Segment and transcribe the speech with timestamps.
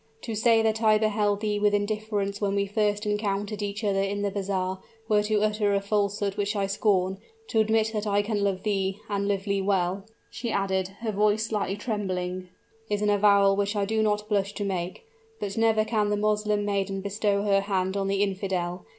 [0.23, 4.23] To say that I beheld thee with indifference when we first encountered each other in
[4.23, 8.43] the bazaar, were to utter a falsehood which I scorn; to admit that I can
[8.43, 12.49] love thee, and love thee well," she added, her voice slightly trembling,
[12.89, 15.05] "is an avowal which I do not blush to make.
[15.39, 18.87] But never can the Moslem maiden bestow her hand on the infidel.